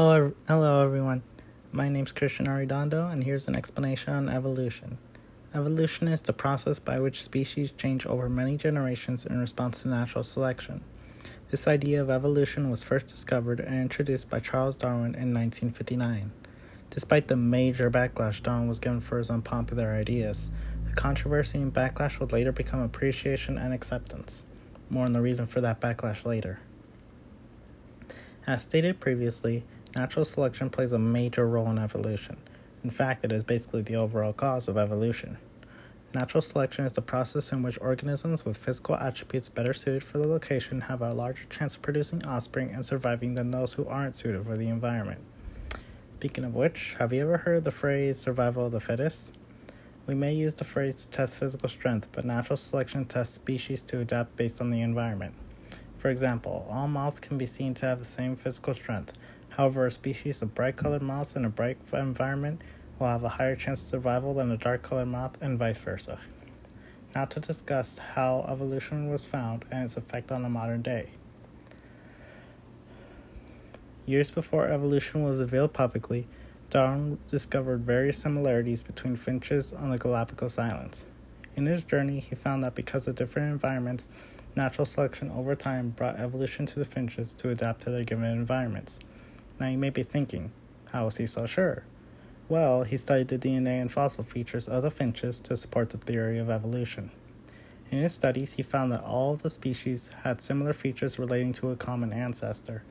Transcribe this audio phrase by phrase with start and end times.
[0.00, 1.22] Hello, hello everyone.
[1.72, 4.96] My name is Christian Arredondo, and here's an explanation on evolution.
[5.52, 10.22] Evolution is the process by which species change over many generations in response to natural
[10.22, 10.82] selection.
[11.50, 16.30] This idea of evolution was first discovered and introduced by Charles Darwin in 1959.
[16.90, 20.52] Despite the major backlash Darwin was given for his unpopular ideas,
[20.86, 24.46] the controversy and backlash would later become appreciation and acceptance.
[24.88, 26.60] More on the reason for that backlash later.
[28.46, 29.64] As stated previously,
[29.96, 32.36] natural selection plays a major role in evolution.
[32.84, 35.38] In fact, it is basically the overall cause of evolution.
[36.14, 40.26] Natural selection is the process in which organisms with physical attributes better suited for the
[40.28, 44.44] location have a larger chance of producing offspring and surviving than those who aren't suited
[44.44, 45.20] for the environment.
[46.10, 49.36] Speaking of which, have you ever heard the phrase survival of the fittest?
[50.06, 54.00] We may use the phrase to test physical strength, but natural selection tests species to
[54.00, 55.34] adapt based on the environment.
[55.98, 59.18] For example, all moths can be seen to have the same physical strength.
[59.58, 62.62] However, a species of bright colored moths in a bright environment
[62.98, 66.20] will have a higher chance of survival than a dark colored moth, and vice versa.
[67.12, 71.10] Now, to discuss how evolution was found and its effect on the modern day.
[74.06, 76.28] Years before evolution was revealed publicly,
[76.70, 81.06] Darwin discovered various similarities between finches on the Galapagos Islands.
[81.56, 84.06] In his journey, he found that because of different environments,
[84.58, 88.98] Natural selection over time brought evolution to the finches to adapt to their given environments.
[89.60, 90.52] Now you may be thinking,
[90.92, 91.84] how was he so sure?
[92.48, 96.38] Well, he studied the DNA and fossil features of the finches to support the theory
[96.38, 97.10] of evolution.
[97.90, 101.76] In his studies, he found that all the species had similar features relating to a
[101.76, 102.82] common ancestor,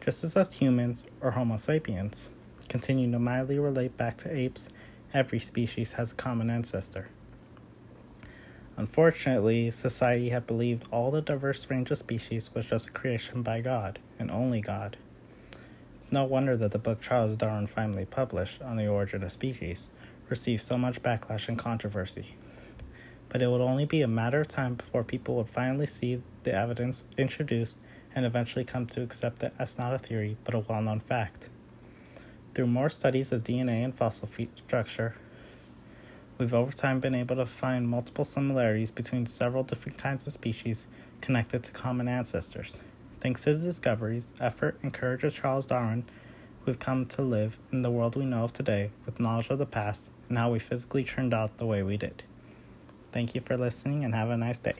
[0.00, 2.34] just as us humans, or Homo sapiens,
[2.68, 4.68] continue to mildly relate back to apes,
[5.12, 7.08] every species has a common ancestor.
[8.76, 13.60] Unfortunately, society had believed all the diverse range of species was just a creation by
[13.60, 14.96] God, and only God.
[16.06, 19.90] It's no wonder that the book Charles Darwin finally published on the origin of species
[20.28, 22.36] received so much backlash and controversy.
[23.28, 26.54] But it would only be a matter of time before people would finally see the
[26.54, 27.78] evidence introduced
[28.14, 31.48] and eventually come to accept it as not a theory but a well known fact.
[32.54, 35.16] Through more studies of DNA and fossil structure,
[36.38, 40.86] We've over time been able to find multiple similarities between several different kinds of species
[41.20, 42.80] connected to common ancestors.
[43.20, 46.04] Thanks to the discoveries, effort, and courage of Charles Darwin,
[46.64, 49.66] we've come to live in the world we know of today with knowledge of the
[49.66, 52.22] past and how we physically turned out the way we did.
[53.12, 54.74] Thank you for listening and have a nice day.